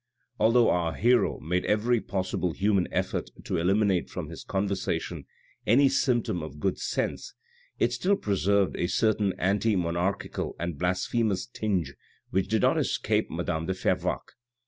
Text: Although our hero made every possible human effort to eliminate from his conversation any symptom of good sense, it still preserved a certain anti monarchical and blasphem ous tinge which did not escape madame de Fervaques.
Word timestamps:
Although 0.39 0.71
our 0.71 0.93
hero 0.95 1.39
made 1.39 1.63
every 1.65 2.01
possible 2.01 2.53
human 2.53 2.87
effort 2.91 3.29
to 3.43 3.57
eliminate 3.57 4.09
from 4.09 4.29
his 4.29 4.43
conversation 4.43 5.27
any 5.67 5.89
symptom 5.89 6.41
of 6.41 6.59
good 6.59 6.79
sense, 6.79 7.35
it 7.77 7.93
still 7.93 8.15
preserved 8.15 8.75
a 8.77 8.87
certain 8.87 9.31
anti 9.37 9.75
monarchical 9.75 10.55
and 10.59 10.79
blasphem 10.79 11.31
ous 11.31 11.45
tinge 11.45 11.93
which 12.31 12.47
did 12.47 12.63
not 12.63 12.79
escape 12.79 13.29
madame 13.29 13.67
de 13.67 13.73
Fervaques. 13.75 14.33